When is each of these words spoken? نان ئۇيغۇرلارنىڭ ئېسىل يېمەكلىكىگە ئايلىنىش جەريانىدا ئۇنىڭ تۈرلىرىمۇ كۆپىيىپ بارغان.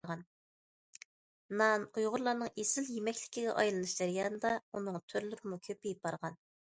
نان 1.59 1.83
ئۇيغۇرلارنىڭ 1.89 2.51
ئېسىل 2.63 2.89
يېمەكلىكىگە 2.95 3.53
ئايلىنىش 3.57 3.95
جەريانىدا 4.01 4.55
ئۇنىڭ 4.81 4.99
تۈرلىرىمۇ 5.15 5.61
كۆپىيىپ 5.69 6.03
بارغان. 6.09 6.41